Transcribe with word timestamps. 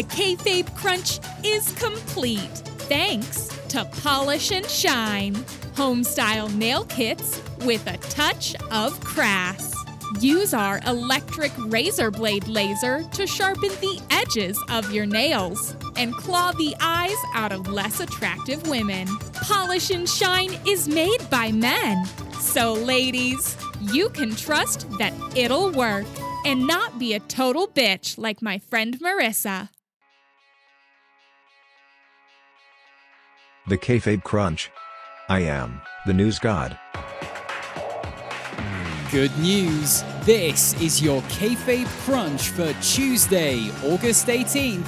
The 0.00 0.06
Kayfabe 0.06 0.74
Crunch 0.76 1.20
is 1.44 1.72
complete 1.72 2.56
thanks 2.88 3.48
to 3.68 3.84
Polish 3.84 4.50
and 4.50 4.64
Shine, 4.64 5.34
homestyle 5.74 6.50
nail 6.54 6.86
kits 6.86 7.42
with 7.66 7.86
a 7.86 7.98
touch 8.08 8.54
of 8.70 8.98
crass. 9.00 9.74
Use 10.18 10.54
our 10.54 10.80
electric 10.86 11.52
razor 11.66 12.10
blade 12.10 12.48
laser 12.48 13.02
to 13.12 13.26
sharpen 13.26 13.68
the 13.82 14.00
edges 14.10 14.58
of 14.70 14.90
your 14.90 15.04
nails 15.04 15.76
and 15.96 16.14
claw 16.14 16.52
the 16.52 16.74
eyes 16.80 17.18
out 17.34 17.52
of 17.52 17.68
less 17.68 18.00
attractive 18.00 18.66
women. 18.68 19.06
Polish 19.34 19.90
and 19.90 20.08
Shine 20.08 20.58
is 20.66 20.88
made 20.88 21.28
by 21.28 21.52
men. 21.52 22.06
So, 22.40 22.72
ladies, 22.72 23.54
you 23.82 24.08
can 24.08 24.34
trust 24.34 24.86
that 24.96 25.12
it'll 25.36 25.70
work 25.72 26.06
and 26.46 26.66
not 26.66 26.98
be 26.98 27.12
a 27.12 27.20
total 27.20 27.68
bitch 27.68 28.16
like 28.16 28.40
my 28.40 28.58
friend 28.58 28.98
Marissa. 28.98 29.68
The 33.68 33.76
Kayfabe 33.76 34.24
Crunch. 34.24 34.70
I 35.28 35.40
am 35.40 35.82
the 36.06 36.14
news 36.14 36.38
god. 36.38 36.78
Good 39.12 39.36
news! 39.38 40.02
This 40.22 40.80
is 40.80 41.02
your 41.02 41.20
Kayfabe 41.22 41.86
Crunch 42.04 42.48
for 42.48 42.72
Tuesday, 42.80 43.70
August 43.84 44.26
18th, 44.28 44.86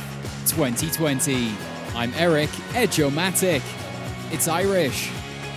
2020. 0.49 1.53
I'm 1.95 2.13
Eric 2.15 2.49
Edjomatic. 2.73 3.63
It's 4.33 4.49
Irish. 4.49 5.11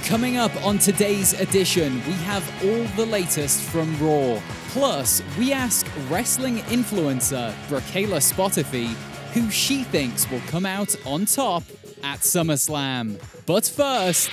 Coming 0.04 0.36
up 0.38 0.54
on 0.66 0.78
today's 0.78 1.40
edition, 1.40 1.96
we 2.06 2.14
have 2.24 2.44
all 2.66 2.84
the 2.98 3.10
latest 3.10 3.62
from 3.62 3.98
Raw. 3.98 4.42
Plus, 4.70 5.24
we 5.40 5.54
ask 5.54 5.88
wrestling 6.10 6.58
influencer 6.58 7.54
Bricayla 7.70 8.20
Spotifee 8.20 8.94
who 9.36 9.52
she 9.52 9.84
thinks 9.84 10.32
will 10.32 10.40
come 10.48 10.66
out 10.66 10.96
on 11.06 11.26
top 11.26 11.62
at 12.04 12.20
SummerSlam. 12.20 13.20
But 13.46 13.66
first, 13.66 14.32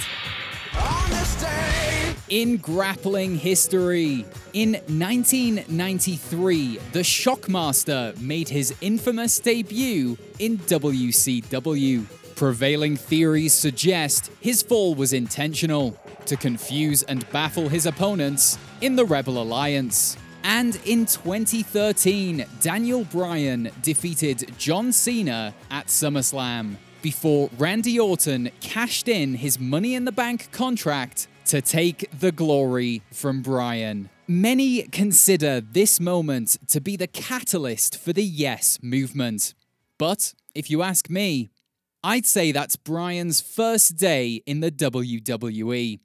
in 2.29 2.57
grappling 2.57 3.37
history, 3.37 4.25
in 4.53 4.73
1993, 4.73 6.79
the 6.93 7.01
Shockmaster 7.01 8.19
made 8.21 8.49
his 8.49 8.75
infamous 8.81 9.39
debut 9.39 10.17
in 10.39 10.59
WCW. 10.59 12.07
Prevailing 12.37 12.97
theories 12.97 13.53
suggest 13.53 14.31
his 14.41 14.63
fall 14.63 14.95
was 14.95 15.13
intentional 15.13 15.97
to 16.27 16.37
confuse 16.37 17.03
and 17.03 17.29
baffle 17.31 17.69
his 17.69 17.87
opponents 17.87 18.59
in 18.81 18.97
the 18.97 19.05
Rebel 19.05 19.41
Alliance. 19.41 20.17
And 20.45 20.79
in 20.85 21.07
2013, 21.07 22.45
Daniel 22.61 23.05
Bryan 23.05 23.71
defeated 23.83 24.53
John 24.59 24.93
Cena 24.93 25.55
at 25.71 25.87
SummerSlam 25.87 26.77
before 27.03 27.51
Randy 27.59 27.99
Orton 27.99 28.51
cashed 28.61 29.09
in 29.09 29.35
his 29.35 29.59
Money 29.59 29.95
in 29.95 30.05
the 30.05 30.13
Bank 30.13 30.51
contract 30.53 31.27
to 31.47 31.61
take 31.61 32.09
the 32.19 32.33
glory 32.33 33.03
from 33.11 33.43
Bryan. 33.43 34.09
Many 34.29 34.85
consider 34.85 35.61
this 35.61 36.01
moment 36.01 36.57
to 36.69 36.81
be 36.81 36.97
the 36.97 37.09
catalyst 37.09 37.99
for 37.99 38.13
the 38.13 38.25
Yes 38.25 38.79
movement. 38.81 39.53
But 39.99 40.33
if 40.55 40.71
you 40.71 40.83
ask 40.83 41.11
me, 41.11 41.51
I'd 42.05 42.27
say 42.27 42.53
that's 42.53 42.77
Bryan's 42.77 43.41
first 43.41 43.97
day 43.97 44.43
in 44.47 44.61
the 44.61 44.71
WWE. 44.71 46.01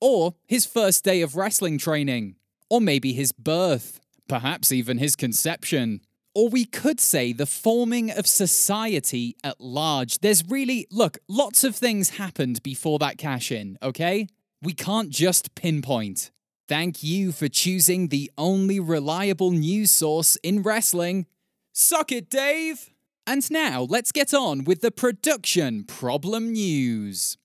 Or 0.00 0.34
his 0.46 0.66
first 0.66 1.04
day 1.04 1.22
of 1.22 1.36
wrestling 1.36 1.78
training. 1.78 2.36
Or 2.70 2.80
maybe 2.80 3.12
his 3.12 3.32
birth. 3.32 4.00
Perhaps 4.28 4.72
even 4.72 4.98
his 4.98 5.16
conception. 5.16 6.00
Or 6.34 6.48
we 6.48 6.64
could 6.64 6.98
say 6.98 7.32
the 7.32 7.46
forming 7.46 8.10
of 8.10 8.26
society 8.26 9.36
at 9.44 9.60
large. 9.60 10.20
There's 10.20 10.48
really, 10.48 10.86
look, 10.90 11.18
lots 11.28 11.62
of 11.62 11.76
things 11.76 12.10
happened 12.10 12.62
before 12.62 12.98
that 13.00 13.18
cash 13.18 13.52
in, 13.52 13.76
okay? 13.82 14.28
We 14.62 14.72
can't 14.72 15.10
just 15.10 15.54
pinpoint. 15.54 16.30
Thank 16.68 17.02
you 17.02 17.32
for 17.32 17.48
choosing 17.48 18.08
the 18.08 18.30
only 18.38 18.80
reliable 18.80 19.50
news 19.50 19.90
source 19.90 20.36
in 20.36 20.62
wrestling. 20.62 21.26
Suck 21.72 22.10
it, 22.10 22.30
Dave! 22.30 22.90
And 23.26 23.48
now 23.50 23.82
let's 23.82 24.10
get 24.10 24.32
on 24.32 24.64
with 24.64 24.80
the 24.80 24.90
production 24.90 25.84
problem 25.84 26.52
news. 26.52 27.36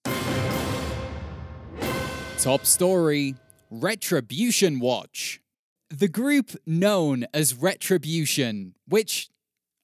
Top 2.39 2.65
story 2.65 3.35
Retribution 3.69 4.79
Watch. 4.79 5.41
The 5.89 6.09
group 6.09 6.51
known 6.65 7.25
as 7.33 7.55
Retribution, 7.55 8.75
which 8.87 9.29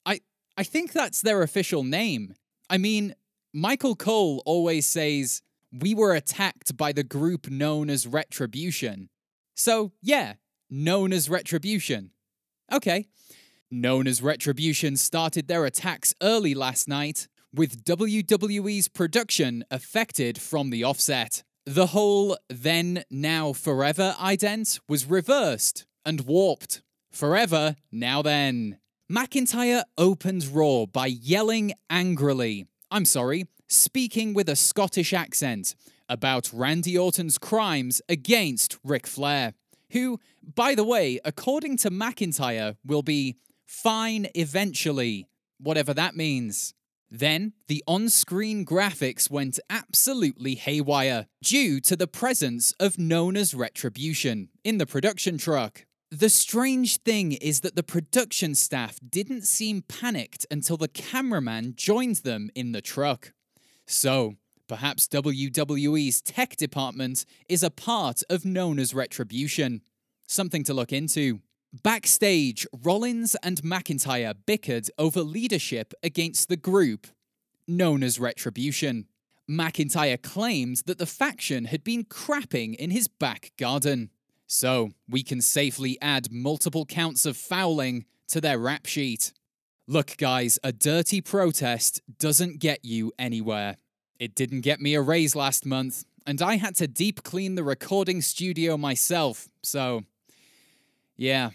I 0.06 0.20
I 0.58 0.64
think 0.64 0.92
that's 0.92 1.22
their 1.22 1.42
official 1.42 1.84
name. 1.84 2.36
I 2.70 2.78
mean, 2.78 3.16
Michael 3.54 3.96
Cole 3.96 4.44
always 4.46 4.86
says 4.86 5.42
we 5.72 5.96
were 5.96 6.14
attacked 6.14 6.76
by 6.76 6.92
the 6.92 7.04
group 7.04 7.50
known 7.50 7.90
as 7.90 8.06
Retribution. 8.06 9.10
So, 9.56 9.92
yeah, 10.02 10.34
known 10.70 11.14
as 11.14 11.30
Retribution. 11.30 12.12
Okay. 12.72 13.08
Known 13.72 14.08
as 14.08 14.22
Retribution 14.22 14.98
started 14.98 15.48
their 15.48 15.66
attacks 15.66 16.14
early 16.22 16.54
last 16.54 16.88
night, 16.88 17.28
with 17.54 17.84
WWE's 17.86 18.88
production 18.88 19.64
affected 19.72 20.40
from 20.40 20.70
the 20.70 20.84
offset. 20.84 21.44
The 21.66 21.88
whole 21.88 22.38
then, 22.50 23.04
now, 23.10 23.54
forever 23.54 24.16
ident 24.20 24.80
was 24.90 25.06
reversed 25.06 25.86
and 26.06 26.22
warped. 26.22 26.82
Forever, 27.12 27.76
now 27.92 28.22
then. 28.22 28.80
McIntyre 29.12 29.84
opened 29.98 30.48
Raw 30.48 30.86
by 30.86 31.08
yelling 31.08 31.74
angrily, 31.90 32.68
I'm 32.90 33.06
sorry, 33.06 33.48
speaking 33.68 34.34
with 34.34 34.50
a 34.50 34.56
Scottish 34.56 35.14
accent, 35.14 35.76
about 36.10 36.52
Randy 36.54 36.98
Orton's 36.98 37.38
crimes 37.38 38.02
against 38.08 38.78
Ric 38.84 39.08
Flair, 39.08 39.54
who, 39.92 40.20
by 40.56 40.76
the 40.76 40.84
way, 40.84 41.20
according 41.24 41.78
to 41.78 41.92
McIntyre, 41.92 42.76
will 42.86 43.04
be 43.04 43.36
fine 43.66 44.28
eventually, 44.36 45.28
whatever 45.60 45.94
that 45.94 46.16
means. 46.16 46.74
Then, 47.10 47.54
the 47.68 47.84
on 47.88 48.10
screen 48.10 48.66
graphics 48.66 49.30
went 49.30 49.60
absolutely 49.70 50.56
haywire 50.56 51.28
due 51.44 51.80
to 51.82 51.96
the 51.96 52.08
presence 52.08 52.74
of 52.80 52.98
known 52.98 53.38
as 53.38 53.54
Retribution 53.54 54.50
in 54.64 54.80
the 54.80 54.88
production 54.88 55.38
truck. 55.38 55.86
The 56.16 56.30
strange 56.30 56.98
thing 56.98 57.32
is 57.32 57.62
that 57.62 57.76
the 57.76 57.82
production 57.82 58.54
staff 58.54 59.00
didn't 59.10 59.48
seem 59.48 59.82
panicked 59.82 60.46
until 60.52 60.78
the 60.78 60.88
cameraman 60.88 61.74
joined 61.76 62.18
them 62.18 62.52
in 62.54 62.72
the 62.72 62.82
truck. 62.82 63.34
So, 63.88 64.36
perhaps 64.68 65.08
WWE's 65.08 66.22
tech 66.22 66.56
department 66.56 67.26
is 67.50 67.64
a 67.64 67.72
part 67.72 68.22
of 68.30 68.46
known 68.46 68.78
as 68.78 68.94
Retribution. 68.94 69.82
Something 70.28 70.64
to 70.66 70.74
look 70.76 70.94
into. 70.94 71.40
Backstage, 71.82 72.68
Rollins 72.84 73.36
and 73.42 73.64
McIntyre 73.64 74.36
bickered 74.46 74.90
over 75.00 75.24
leadership 75.24 75.96
against 76.04 76.48
the 76.48 76.58
group, 76.58 77.08
known 77.68 78.04
as 78.04 78.20
Retribution. 78.20 79.08
McIntyre 79.50 80.22
claimed 80.22 80.84
that 80.86 81.00
the 81.00 81.08
faction 81.08 81.66
had 81.66 81.84
been 81.84 82.04
crapping 82.04 82.76
in 82.76 82.92
his 82.92 83.08
back 83.08 83.52
garden. 83.58 84.12
So, 84.54 84.92
we 85.10 85.24
can 85.24 85.42
safely 85.42 85.98
add 86.00 86.32
multiple 86.32 86.86
counts 86.86 87.26
of 87.26 87.36
fouling 87.36 88.06
to 88.28 88.40
their 88.40 88.60
rap 88.60 88.86
sheet. 88.86 89.34
Look, 89.88 90.16
guys, 90.18 90.60
a 90.64 90.72
dirty 90.72 91.22
protest 91.22 92.02
doesn't 92.20 92.60
get 92.60 92.86
you 92.86 93.12
anywhere. 93.18 93.78
It 94.20 94.36
didn't 94.36 94.62
get 94.62 94.80
me 94.80 94.94
a 94.94 95.02
raise 95.02 95.36
last 95.36 95.66
month, 95.66 96.06
and 96.28 96.40
I 96.40 96.58
had 96.58 96.76
to 96.76 96.88
deep 96.88 97.24
clean 97.24 97.56
the 97.56 97.64
recording 97.64 98.22
studio 98.22 98.78
myself, 98.78 99.50
so. 99.64 100.04
Yeah, 101.18 101.50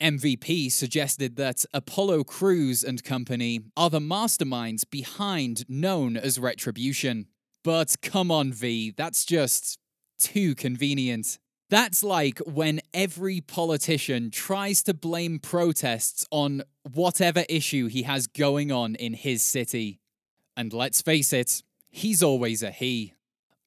MVP 0.00 0.72
suggested 0.72 1.36
that 1.36 1.64
Apollo 1.72 2.24
Crews 2.24 2.82
and 2.82 3.04
Company 3.04 3.60
are 3.76 3.88
the 3.88 4.00
masterminds 4.00 4.82
behind 4.90 5.64
known 5.68 6.16
as 6.16 6.40
Retribution. 6.40 7.28
But 7.62 7.94
come 8.02 8.32
on, 8.32 8.52
V, 8.52 8.92
that's 8.96 9.24
just 9.24 9.78
too 10.18 10.56
convenient. 10.56 11.38
That's 11.72 12.04
like 12.04 12.38
when 12.40 12.82
every 12.92 13.40
politician 13.40 14.30
tries 14.30 14.82
to 14.82 14.92
blame 14.92 15.38
protests 15.38 16.26
on 16.30 16.64
whatever 16.82 17.46
issue 17.48 17.86
he 17.86 18.02
has 18.02 18.26
going 18.26 18.70
on 18.70 18.94
in 18.94 19.14
his 19.14 19.42
city. 19.42 19.98
And 20.54 20.70
let's 20.74 21.00
face 21.00 21.32
it, 21.32 21.62
he's 21.88 22.22
always 22.22 22.62
a 22.62 22.70
he. 22.70 23.14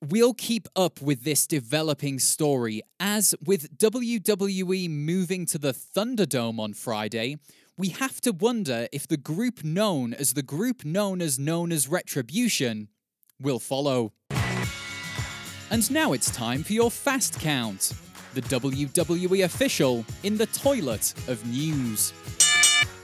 We'll 0.03 0.35
keep 0.35 0.67
up 0.75 1.01
with 1.01 1.23
this 1.23 1.47
developing 1.47 2.19
story 2.19 2.83
as, 2.99 3.33
with 3.43 3.75
WWE 3.75 4.87
moving 4.87 5.47
to 5.47 5.57
the 5.57 5.73
Thunderdome 5.73 6.59
on 6.59 6.75
Friday, 6.75 7.37
we 7.75 7.89
have 7.89 8.21
to 8.21 8.33
wonder 8.33 8.87
if 8.91 9.07
the 9.07 9.17
group 9.17 9.63
known 9.63 10.13
as 10.13 10.33
the 10.33 10.43
group 10.43 10.85
known 10.85 11.23
as 11.23 11.39
known 11.39 11.71
as 11.71 11.87
Retribution 11.87 12.89
will 13.41 13.59
follow. 13.59 14.13
And 15.71 15.89
now 15.91 16.13
it's 16.13 16.29
time 16.29 16.63
for 16.63 16.73
your 16.73 16.91
fast 16.91 17.39
count 17.39 17.94
the 18.35 18.41
WWE 18.41 19.45
official 19.45 20.06
in 20.23 20.38
the 20.38 20.45
toilet 20.47 21.13
of 21.29 21.45
news. 21.47 22.13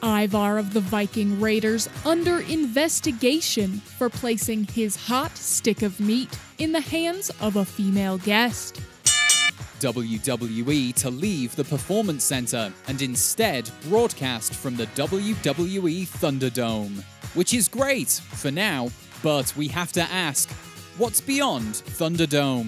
Ivar 0.04 0.58
of 0.58 0.74
the 0.74 0.82
Viking 0.82 1.40
Raiders 1.40 1.88
under 2.06 2.42
investigation 2.42 3.80
for 3.80 4.10
placing 4.10 4.66
his 4.66 4.96
hot 4.96 5.36
stick 5.38 5.84
of 5.84 6.00
meat 6.00 6.38
in 6.58 6.74
the 6.74 6.82
hands 6.82 7.32
of 7.40 7.56
a 7.56 7.64
female 7.64 8.18
guest. 8.18 8.82
WWE 9.80 10.94
to 10.96 11.10
leave 11.10 11.56
the 11.56 11.64
Performance 11.64 12.24
Center 12.24 12.72
and 12.88 13.02
instead 13.02 13.70
broadcast 13.88 14.54
from 14.54 14.76
the 14.76 14.86
WWE 14.88 16.08
Thunderdome. 16.08 17.04
Which 17.36 17.54
is 17.54 17.68
great 17.68 18.10
for 18.10 18.52
now, 18.52 18.90
but 19.24 19.56
we 19.56 19.70
have 19.70 19.92
to 19.94 20.02
ask 20.02 20.50
what's 21.02 21.20
beyond 21.20 21.74
Thunderdome? 21.98 22.68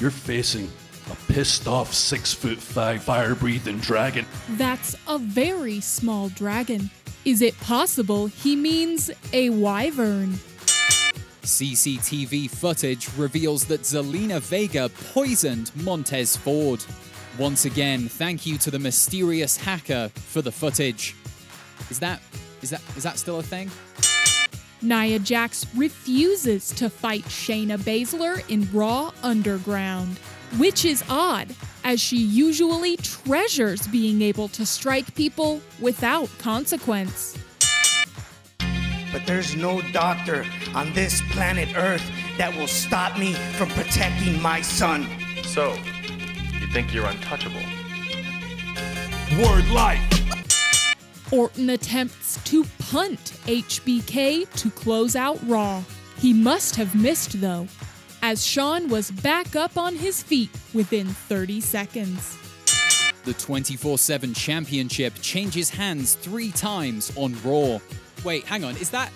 You're 0.00 0.10
facing 0.10 0.70
a 1.10 1.30
pissed 1.30 1.68
off 1.68 1.92
six 1.92 2.32
foot 2.32 2.56
five 2.56 3.02
fire 3.02 3.34
breathing 3.34 3.76
dragon. 3.76 4.24
That's 4.52 4.96
a 5.06 5.18
very 5.18 5.80
small 5.80 6.30
dragon. 6.30 6.90
Is 7.26 7.42
it 7.42 7.60
possible 7.60 8.26
he 8.26 8.56
means 8.56 9.10
a 9.34 9.50
wyvern? 9.50 10.32
CCTV 11.42 12.48
footage 12.48 13.12
reveals 13.18 13.66
that 13.66 13.82
Zelina 13.82 14.40
Vega 14.40 14.88
poisoned 15.12 15.72
Montez 15.76 16.36
Ford. 16.36 16.82
Once 17.38 17.66
again, 17.66 18.08
thank 18.08 18.46
you 18.46 18.56
to 18.56 18.70
the 18.70 18.78
mysterious 18.78 19.58
hacker 19.58 20.10
for 20.14 20.40
the 20.40 20.52
footage. 20.52 21.14
Is 21.90 21.98
that 21.98 22.22
is 22.62 22.70
that 22.70 22.80
is 22.96 23.02
that 23.02 23.18
still 23.18 23.40
a 23.40 23.42
thing? 23.42 23.70
Nia 24.82 25.18
Jax 25.18 25.66
refuses 25.74 26.70
to 26.70 26.88
fight 26.88 27.24
Shayna 27.24 27.78
Baszler 27.78 28.42
in 28.48 28.68
Raw 28.72 29.12
Underground, 29.22 30.18
which 30.58 30.84
is 30.84 31.04
odd, 31.08 31.54
as 31.84 32.00
she 32.00 32.16
usually 32.16 32.96
treasures 32.96 33.86
being 33.88 34.22
able 34.22 34.48
to 34.48 34.64
strike 34.64 35.14
people 35.14 35.60
without 35.80 36.30
consequence. 36.38 37.36
But 39.12 39.26
there's 39.26 39.56
no 39.56 39.82
doctor 39.92 40.44
on 40.74 40.92
this 40.92 41.20
planet 41.32 41.76
Earth 41.76 42.04
that 42.38 42.54
will 42.56 42.68
stop 42.68 43.18
me 43.18 43.34
from 43.56 43.68
protecting 43.70 44.40
my 44.40 44.62
son. 44.62 45.06
So, 45.42 45.74
you 46.60 46.68
think 46.72 46.94
you're 46.94 47.06
untouchable? 47.06 47.60
Word 49.38 49.68
life. 49.70 50.19
Orton 51.32 51.70
attempts 51.70 52.42
to 52.44 52.64
punt 52.78 53.34
HBK 53.46 54.50
to 54.54 54.70
close 54.70 55.14
out 55.14 55.38
Raw. 55.46 55.82
He 56.18 56.32
must 56.32 56.76
have 56.76 56.94
missed, 56.94 57.40
though, 57.40 57.68
as 58.22 58.44
Shawn 58.44 58.88
was 58.88 59.10
back 59.10 59.54
up 59.56 59.78
on 59.78 59.94
his 59.94 60.22
feet 60.22 60.50
within 60.74 61.06
30 61.06 61.60
seconds. 61.60 62.36
The 63.24 63.34
24 63.34 63.98
7 63.98 64.34
championship 64.34 65.14
changes 65.20 65.70
hands 65.70 66.14
three 66.14 66.50
times 66.50 67.12
on 67.16 67.36
Raw. 67.44 67.78
Wait, 68.24 68.44
hang 68.44 68.64
on. 68.64 68.76
Is 68.76 68.90
that 68.90 69.12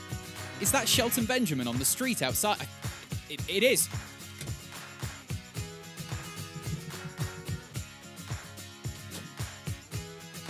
is 0.60 0.70
that 0.72 0.88
Shelton 0.88 1.24
Benjamin 1.24 1.66
on 1.66 1.78
the 1.78 1.84
street 1.84 2.22
outside? 2.22 2.66
It, 3.28 3.40
it 3.48 3.62
is. 3.62 3.88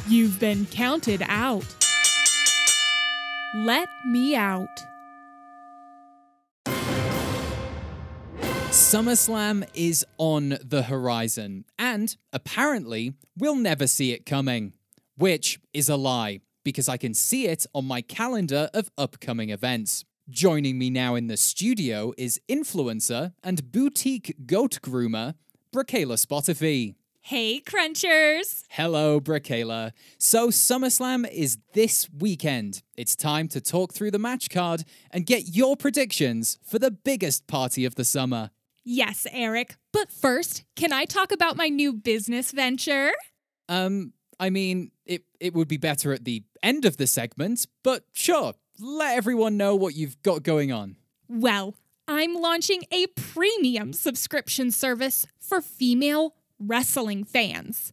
You've 0.07 0.39
been 0.39 0.67
counted 0.67 1.23
out. 1.27 1.65
Let 3.55 3.89
me 4.07 4.37
out. 4.37 4.69
SummerSlam 8.69 9.67
is 9.73 10.05
on 10.19 10.59
the 10.63 10.83
horizon, 10.83 11.65
and 11.79 12.15
apparently 12.35 13.15
we'll 13.39 13.57
never 13.57 13.87
see 13.87 14.13
it 14.13 14.27
coming. 14.27 14.75
Which 15.17 15.59
is 15.73 15.89
a 15.89 15.97
lie, 15.97 16.41
because 16.65 16.87
I 16.87 16.99
can 16.99 17.15
see 17.15 17.47
it 17.47 17.65
on 17.73 17.87
my 17.87 18.03
calendar 18.03 18.69
of 18.75 18.91
upcoming 18.99 19.49
events. 19.49 20.05
Joining 20.29 20.79
me 20.79 20.91
now 20.91 21.15
in 21.15 21.29
the 21.29 21.39
studio 21.39 22.13
is 22.19 22.41
influencer 22.47 23.33
and 23.43 23.73
boutique 23.73 24.35
goat 24.45 24.81
groomer, 24.83 25.35
Bricayla 25.75 26.23
Spotifee. 26.23 26.95
Hey, 27.29 27.63
Crunchers! 27.63 28.65
Hello, 28.69 29.19
Bricayla. 29.19 29.93
So, 30.19 30.49
SummerSlam 30.49 31.27
is 31.33 31.57
this 31.73 32.07
weekend. 32.19 32.83
It's 32.99 33.17
time 33.17 33.49
to 33.49 33.63
talk 33.63 33.95
through 33.95 34.11
the 34.11 34.19
match 34.19 34.51
card 34.51 34.85
and 35.11 35.25
get 35.25 35.57
your 35.57 35.75
predictions 35.75 36.59
for 36.63 36.79
the 36.79 36.91
biggest 36.91 37.47
party 37.47 37.87
of 37.87 37.95
the 37.95 38.05
summer. 38.05 38.51
Yes, 38.85 39.27
Eric. 39.33 39.77
But 39.91 40.11
first, 40.11 40.65
can 40.77 40.93
I 40.93 41.07
talk 41.07 41.33
about 41.33 41.57
my 41.57 41.69
new 41.69 41.95
business 41.95 42.51
venture? 42.51 43.13
Um, 43.71 44.13
I 44.39 44.51
mean, 44.51 44.91
it, 45.07 45.23
it 45.41 45.55
would 45.55 45.67
be 45.67 45.79
better 45.79 46.13
at 46.13 46.27
the 46.27 46.43
end 46.63 46.85
of 46.85 46.99
the 46.99 47.07
segment, 47.07 47.67
but 47.83 48.05
sure, 48.13 48.53
let 48.79 49.17
everyone 49.17 49.57
know 49.57 49.75
what 49.75 49.95
you've 49.95 50.23
got 50.23 50.43
going 50.43 50.73
on. 50.73 50.97
Well, 51.27 51.75
I'm 52.07 52.35
launching 52.35 52.83
a 52.93 53.07
premium 53.07 53.95
subscription 53.95 54.71
service 54.71 55.27
for 55.41 55.63
female 55.63 56.35
wrestling 56.67 57.25
fans. 57.25 57.93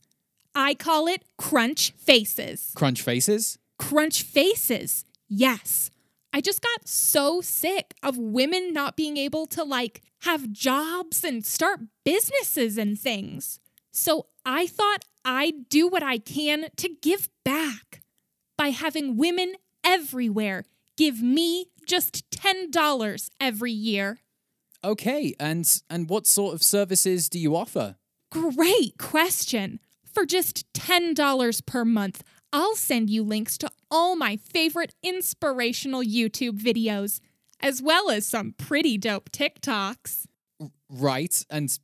I 0.54 0.74
call 0.74 1.08
it 1.08 1.24
Crunch 1.38 1.92
Faces. 1.92 2.74
Crunch 2.76 3.02
faces? 3.02 3.58
Crunch 3.80 4.24
Faces. 4.24 5.06
Yes. 5.30 5.90
I 6.34 6.42
just 6.42 6.62
got 6.62 6.88
so 6.88 7.42
sick 7.42 7.94
of 8.04 8.18
women 8.18 8.74
not 8.74 8.96
being 8.96 9.18
able 9.18 9.46
to 9.48 9.64
like 9.64 10.02
have 10.22 10.52
jobs 10.52 11.24
and 11.24 11.46
start 11.46 11.82
businesses 12.06 12.78
and 12.78 13.00
things. 13.00 13.60
So 13.92 14.28
I 14.46 14.68
thought 14.68 15.06
I'd 15.26 15.70
do 15.70 15.88
what 15.88 16.04
I 16.04 16.18
can 16.18 16.68
to 16.78 16.90
give 17.02 17.30
back 17.44 18.02
by 18.58 18.70
having 18.70 19.18
women 19.18 19.56
everywhere 19.84 20.66
give 21.02 21.22
me 21.22 21.66
just 21.88 22.30
$10 22.30 23.30
every 23.40 23.72
year. 23.72 24.20
Okay, 24.84 25.34
and 25.40 25.82
and 25.90 26.10
what 26.10 26.28
sort 26.28 26.54
of 26.54 26.64
services 26.64 27.30
do 27.30 27.40
you 27.40 27.56
offer? 27.56 27.96
Great 28.32 28.98
question. 28.98 29.80
For 30.06 30.26
just 30.26 30.72
$10 30.74 31.66
per 31.66 31.84
month, 31.84 32.24
I'll 32.54 32.76
send 32.76 33.10
you 33.10 33.24
links 33.24 33.58
to 33.58 33.70
all 33.90 34.16
my 34.16 34.38
favorite 34.38 34.96
inspirational 35.04 36.02
YouTube 36.02 36.58
videos, 36.60 37.20
as 37.60 37.82
well 37.82 38.10
as 38.10 38.26
some 38.26 38.54
pretty 38.58 38.98
dope 38.98 39.32
TikToks. 39.32 40.28
Right, 40.90 41.46
and 41.50 41.78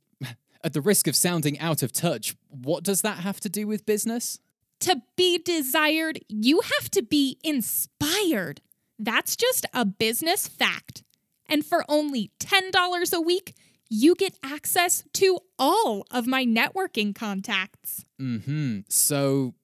at 0.64 0.72
the 0.72 0.80
risk 0.80 1.06
of 1.06 1.14
sounding 1.14 1.58
out 1.58 1.82
of 1.82 1.92
touch, 1.92 2.34
what 2.48 2.82
does 2.82 3.02
that 3.02 3.18
have 3.18 3.40
to 3.40 3.50
do 3.50 3.66
with 3.66 3.84
business? 3.84 4.40
To 4.80 5.02
be 5.16 5.38
desired, 5.38 6.20
you 6.28 6.60
have 6.60 6.90
to 6.92 7.02
be 7.02 7.38
inspired. 7.44 8.62
That's 8.98 9.36
just 9.36 9.66
a 9.74 9.84
business 9.84 10.48
fact. 10.48 11.04
And 11.46 11.64
for 11.64 11.84
only 11.88 12.30
$10 12.40 13.12
a 13.12 13.20
week, 13.20 13.54
you 13.88 14.14
get 14.14 14.38
access 14.42 15.04
to 15.14 15.38
all 15.58 16.04
of 16.10 16.26
my 16.26 16.44
networking 16.44 17.14
contacts. 17.14 18.04
Hmm. 18.18 18.80
So, 18.88 19.54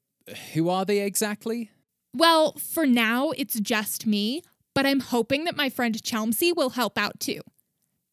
who 0.54 0.68
are 0.68 0.84
they 0.84 1.00
exactly? 1.00 1.70
Well, 2.14 2.52
for 2.52 2.86
now, 2.86 3.30
it's 3.30 3.58
just 3.60 4.06
me, 4.06 4.42
but 4.74 4.86
I'm 4.86 5.00
hoping 5.00 5.44
that 5.44 5.56
my 5.56 5.68
friend 5.68 6.00
Chelmsy 6.02 6.52
will 6.52 6.70
help 6.70 6.96
out 6.96 7.20
too. 7.20 7.40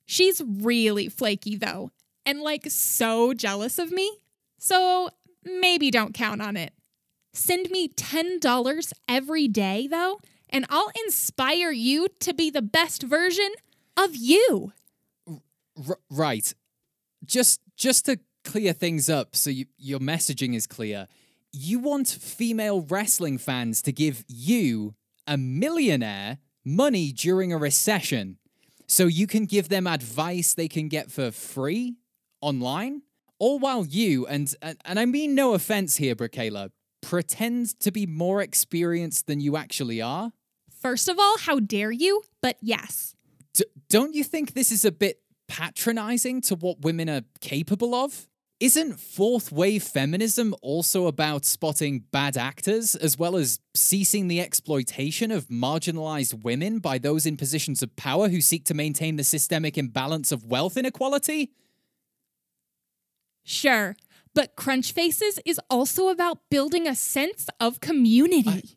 She's 0.06 0.41
really 0.46 1.08
flaky 1.08 1.56
though, 1.56 1.91
and 2.25 2.41
like 2.41 2.65
so 2.68 3.34
jealous 3.34 3.80
of 3.80 3.91
me. 3.91 4.12
So 4.58 5.10
maybe 5.44 5.91
don't 5.91 6.13
count 6.13 6.41
on 6.41 6.58
it. 6.58 6.74
Send 7.34 7.70
me 7.72 7.88
$10 7.88 8.94
every 9.08 9.48
day 9.48 9.88
though, 9.88 10.20
and 10.50 10.65
I'll 10.70 10.91
inspire 11.06 11.72
you 11.72 12.08
to 12.20 12.34
be 12.34 12.50
the 12.50 12.62
best 12.62 13.03
version 13.03 13.51
of 13.96 14.15
you. 14.15 14.74
R- 15.88 16.00
right. 16.10 16.54
Just 17.24 17.60
just 17.75 18.06
to 18.06 18.20
clear 18.44 18.74
things 18.74 19.10
up, 19.10 19.36
so 19.36 19.50
you, 19.50 19.66
your 19.78 20.00
messaging 20.00 20.56
is 20.56 20.68
clear. 20.68 21.08
You 21.51 21.80
want 21.80 22.08
female 22.08 22.82
wrestling 22.82 23.38
fans 23.38 23.82
to 23.84 23.92
give 23.92 24.24
you, 24.28 24.96
a 25.28 25.38
millionaire, 25.38 26.40
money 26.66 27.12
during 27.12 27.54
a 27.54 27.58
recession, 27.58 28.38
so 28.88 29.06
you 29.06 29.28
can 29.28 29.46
give 29.46 29.70
them 29.70 29.88
advice 29.88 30.54
they 30.54 30.68
can 30.68 30.88
get 30.88 31.12
for 31.12 31.32
free 31.32 31.98
online, 32.42 33.04
all 33.40 33.60
while 33.60 33.86
you 33.86 34.25
and 34.28 34.54
and, 34.62 34.78
and 34.86 35.00
I 35.00 35.06
mean 35.06 35.36
no 35.36 35.54
offense 35.54 35.98
here, 35.98 36.16
Bricayla, 36.16 36.72
pretend 37.01 37.80
to 37.80 37.92
be 37.92 38.06
more 38.06 38.42
experienced 38.42 39.28
than 39.28 39.40
you 39.40 39.56
actually 39.58 40.01
are. 40.01 40.32
First 40.70 41.08
of 41.08 41.20
all, 41.20 41.38
how 41.38 41.60
dare 41.60 41.92
you? 41.92 42.24
But 42.42 42.58
yes. 42.62 43.16
D- 43.54 43.66
don't 43.90 44.16
you 44.16 44.24
think 44.24 44.54
this 44.54 44.72
is 44.72 44.86
a 44.86 44.92
bit 44.92 45.21
patronizing 45.51 46.39
to 46.39 46.55
what 46.55 46.79
women 46.79 47.10
are 47.10 47.24
capable 47.41 47.93
of? 47.93 48.25
Isn't 48.62 48.98
fourth 48.98 49.51
wave 49.51 49.84
feminism 49.84 50.55
also 50.62 51.08
about 51.08 51.43
spotting 51.43 52.05
bad 52.12 52.38
actors, 52.38 52.96
as 52.96 53.17
well 53.20 53.36
as 53.36 53.60
ceasing 53.75 54.29
the 54.29 54.39
exploitation 54.39 55.29
of 55.29 55.48
marginalized 55.48 56.41
women 56.43 56.79
by 56.79 57.00
those 57.00 57.25
in 57.25 57.36
positions 57.36 57.84
of 57.84 57.93
power 57.98 58.29
who 58.29 58.39
seek 58.39 58.63
to 58.65 58.74
maintain 58.74 59.17
the 59.17 59.25
systemic 59.25 59.77
imbalance 59.77 60.31
of 60.31 60.46
wealth 60.46 60.77
inequality? 60.77 61.51
Sure. 63.43 63.98
But 64.34 64.55
Crunch 64.55 64.93
Faces 64.93 65.38
is 65.46 65.60
also 65.70 66.08
about 66.08 66.50
building 66.50 66.88
a 66.88 66.96
sense 66.96 67.50
of 67.60 67.81
community. 67.81 68.75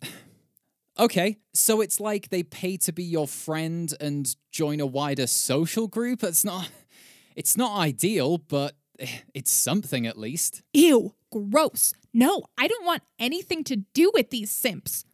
Okay, 0.98 1.38
so 1.52 1.80
it's 1.80 1.98
like 1.98 2.28
they 2.28 2.42
pay 2.42 2.76
to 2.78 2.92
be 2.92 3.02
your 3.02 3.26
friend 3.26 3.92
and 4.00 4.34
join 4.52 4.80
a 4.80 4.86
wider 4.86 5.26
social 5.26 5.88
group. 5.88 6.22
It's 6.22 6.44
not 6.44 6.70
it's 7.36 7.56
not 7.56 7.76
ideal, 7.76 8.38
but 8.38 8.76
it's 9.34 9.50
something 9.50 10.06
at 10.06 10.18
least. 10.18 10.62
Ew, 10.72 11.14
gross. 11.32 11.94
No, 12.12 12.44
I 12.56 12.68
don't 12.68 12.86
want 12.86 13.02
anything 13.18 13.64
to 13.64 13.76
do 13.76 14.12
with 14.14 14.30
these 14.30 14.50
simps. 14.50 15.04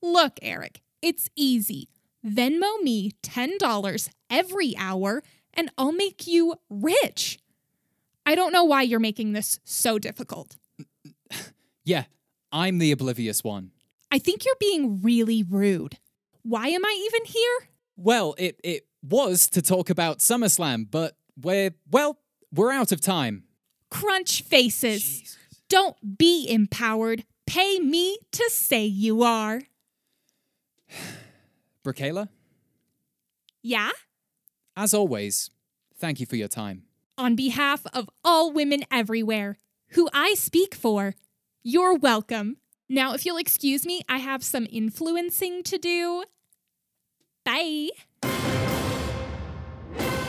Look, 0.00 0.38
Eric, 0.40 0.80
it's 1.02 1.28
easy. 1.36 1.88
Venmo 2.26 2.82
me 2.82 3.12
$10 3.22 4.10
every 4.30 4.74
hour 4.78 5.22
and 5.52 5.70
I'll 5.76 5.92
make 5.92 6.26
you 6.26 6.54
rich. 6.70 7.38
I 8.24 8.34
don't 8.34 8.52
know 8.52 8.64
why 8.64 8.82
you're 8.82 9.00
making 9.00 9.32
this 9.32 9.60
so 9.64 9.98
difficult. 9.98 10.56
Yeah, 11.84 12.04
I'm 12.52 12.76
the 12.76 12.92
oblivious 12.92 13.42
one. 13.42 13.70
I 14.10 14.18
think 14.18 14.44
you're 14.44 14.54
being 14.58 15.00
really 15.02 15.42
rude. 15.42 15.98
Why 16.42 16.68
am 16.68 16.84
I 16.84 17.04
even 17.06 17.24
here? 17.26 17.68
Well, 17.96 18.34
it 18.38 18.58
it 18.64 18.86
was 19.02 19.48
to 19.50 19.62
talk 19.62 19.90
about 19.90 20.18
SummerSlam, 20.18 20.90
but 20.90 21.16
we're 21.40 21.72
well, 21.90 22.18
we're 22.52 22.72
out 22.72 22.92
of 22.92 23.00
time. 23.00 23.44
Crunch 23.90 24.42
faces. 24.42 25.36
Don't 25.68 26.18
be 26.18 26.46
empowered. 26.48 27.24
Pay 27.46 27.78
me 27.80 28.18
to 28.32 28.48
say 28.50 28.84
you 28.84 29.22
are. 29.22 29.62
Bricayla, 31.84 32.28
Yeah? 33.62 33.90
as 34.76 34.94
always, 34.94 35.50
thank 35.98 36.20
you 36.20 36.26
for 36.26 36.36
your 36.36 36.48
time. 36.48 36.82
On 37.16 37.34
behalf 37.34 37.84
of 37.92 38.08
all 38.22 38.52
women 38.52 38.84
everywhere, 38.90 39.56
who 39.90 40.08
I 40.12 40.34
speak 40.34 40.74
for, 40.74 41.14
you're 41.62 41.96
welcome. 41.96 42.58
Now, 42.88 43.12
if 43.12 43.26
you'll 43.26 43.36
excuse 43.36 43.84
me, 43.84 44.00
I 44.08 44.18
have 44.18 44.42
some 44.42 44.66
influencing 44.70 45.62
to 45.64 45.76
do. 45.76 46.24
Bye. 47.44 47.90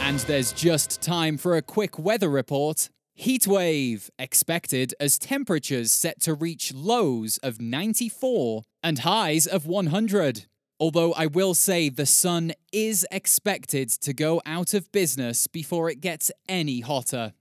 And 0.01 0.19
there's 0.19 0.51
just 0.51 1.01
time 1.01 1.37
for 1.37 1.55
a 1.55 1.61
quick 1.61 1.97
weather 1.97 2.29
report. 2.29 2.89
Heatwave 3.17 4.09
expected 4.17 4.93
as 4.99 5.19
temperatures 5.19 5.91
set 5.91 6.19
to 6.21 6.33
reach 6.33 6.73
lows 6.73 7.37
of 7.39 7.61
94 7.61 8.63
and 8.81 8.99
highs 8.99 9.45
of 9.45 9.65
100. 9.65 10.45
Although 10.79 11.13
I 11.13 11.27
will 11.27 11.53
say 11.53 11.89
the 11.89 12.05
sun 12.05 12.53
is 12.71 13.05
expected 13.11 13.89
to 14.01 14.13
go 14.13 14.41
out 14.45 14.73
of 14.73 14.91
business 14.91 15.47
before 15.47 15.89
it 15.89 15.99
gets 15.99 16.31
any 16.47 16.79
hotter. 16.79 17.33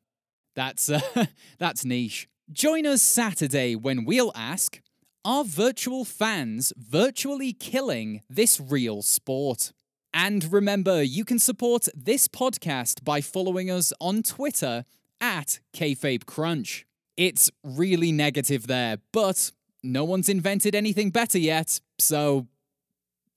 That's 0.57 0.91
uh, 0.91 1.01
that's 1.59 1.85
niche. 1.85 2.29
Join 2.51 2.85
us 2.87 3.03
Saturday 3.03 3.77
when 3.77 4.05
we'll 4.05 4.33
ask, 4.35 4.81
are 5.25 5.45
virtual 5.45 6.05
fans 6.05 6.73
virtually 6.77 7.53
killing 7.53 8.23
this 8.29 8.61
real 8.61 9.03
sport? 9.03 9.73
And 10.15 10.53
remember, 10.53 11.03
you 11.03 11.25
can 11.25 11.39
support 11.39 11.89
this 11.95 12.29
podcast 12.29 13.05
by 13.05 13.21
following 13.21 13.71
us 13.71 13.93
on 14.01 14.23
Twitter 14.23 14.85
at 15.21 15.61
Kayfabe 15.75 16.27
Crunch. 16.27 16.87
It's 17.17 17.51
really 17.63 18.13
negative 18.13 18.67
there, 18.67 18.99
but 19.13 19.53
no 19.83 20.05
one's 20.05 20.29
invented 20.29 20.75
anything 20.75 21.11
better 21.11 21.39
yet, 21.39 21.81
so 21.99 22.47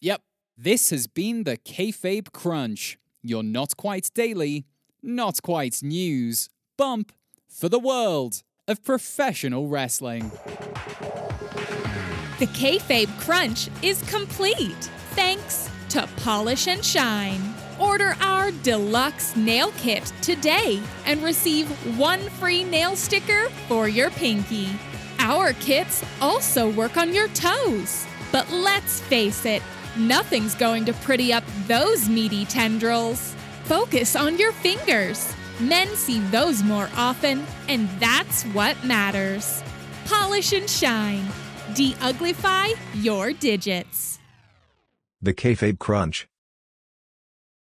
Yep, 0.02 0.24
this 0.58 0.90
has 0.90 1.06
been 1.06 1.44
the 1.44 1.58
Kayfabe 1.58 2.32
Crunch, 2.32 2.98
your 3.22 3.44
not 3.44 3.78
quite 3.78 4.10
daily, 4.16 4.66
not 5.04 5.42
quite 5.44 5.84
news 5.84 6.50
bump 6.76 7.12
for 7.48 7.70
the 7.70 7.80
world 7.80 8.42
of 8.68 8.84
professional 8.84 9.68
wrestling. 9.68 10.32
The 12.42 12.48
Kayfabe 12.48 13.20
Crunch 13.20 13.70
is 13.84 14.02
complete 14.10 14.90
thanks 15.12 15.70
to 15.90 16.10
Polish 16.24 16.68
and 16.68 16.84
Shine. 16.84 17.40
Order 17.80 18.16
our 18.20 18.50
deluxe 18.64 19.36
nail 19.36 19.72
kit 19.78 20.12
today 20.24 20.82
and 21.06 21.22
receive 21.22 21.70
one 22.00 22.20
free 22.40 22.64
nail 22.64 22.96
sticker 22.96 23.48
for 23.68 23.88
your 23.88 24.10
pinky. 24.10 24.70
Our 25.20 25.54
kits 25.54 26.04
also 26.20 26.68
work 26.72 26.98
on 26.98 27.14
your 27.14 27.28
toes. 27.28 28.08
But 28.32 28.50
let's 28.50 29.02
face 29.02 29.46
it, 29.46 29.62
nothing's 29.96 30.56
going 30.56 30.86
to 30.86 30.94
pretty 30.94 31.32
up 31.32 31.44
those 31.68 32.10
meaty 32.10 32.46
tendrils. 32.46 33.36
Focus 33.66 34.16
on 34.16 34.40
your 34.40 34.52
fingers. 34.52 35.32
Men 35.60 35.90
see 35.90 36.22
those 36.32 36.64
more 36.64 36.90
often, 36.96 37.46
and 37.70 37.88
that's 38.00 38.46
what 38.46 38.84
matters. 38.84 39.62
Polish 40.08 40.54
and 40.54 40.68
shine. 40.68 41.28
De-uglify 41.76 42.74
your 42.96 43.34
digits. 43.34 44.20
The 45.22 45.34
Kayfabe 45.34 45.80
Crunch 45.80 46.28